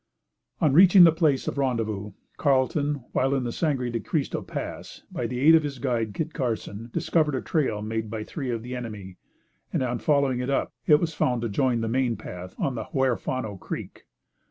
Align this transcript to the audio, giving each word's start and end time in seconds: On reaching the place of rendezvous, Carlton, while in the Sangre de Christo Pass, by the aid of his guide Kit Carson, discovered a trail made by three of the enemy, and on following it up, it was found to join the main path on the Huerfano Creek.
On 0.61 0.73
reaching 0.73 1.03
the 1.03 1.11
place 1.11 1.47
of 1.47 1.59
rendezvous, 1.59 2.13
Carlton, 2.37 3.03
while 3.11 3.35
in 3.35 3.43
the 3.43 3.51
Sangre 3.51 3.91
de 3.91 3.99
Christo 3.99 4.41
Pass, 4.41 5.03
by 5.11 5.27
the 5.27 5.39
aid 5.39 5.53
of 5.53 5.61
his 5.61 5.77
guide 5.77 6.15
Kit 6.15 6.33
Carson, 6.33 6.89
discovered 6.91 7.35
a 7.35 7.41
trail 7.43 7.83
made 7.83 8.09
by 8.09 8.23
three 8.23 8.49
of 8.49 8.63
the 8.63 8.75
enemy, 8.75 9.17
and 9.71 9.83
on 9.83 9.99
following 9.99 10.39
it 10.39 10.49
up, 10.49 10.73
it 10.87 10.99
was 10.99 11.13
found 11.13 11.43
to 11.43 11.49
join 11.49 11.81
the 11.81 11.87
main 11.87 12.15
path 12.17 12.55
on 12.57 12.73
the 12.73 12.85
Huerfano 12.85 13.57
Creek. 13.59 14.07